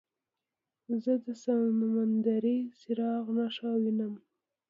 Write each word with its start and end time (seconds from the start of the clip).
زه 1.03 1.13
د 1.25 1.27
سمندري 1.43 2.57
څراغ 2.79 3.25
نښه 3.37 3.69
وینم. 3.83 4.13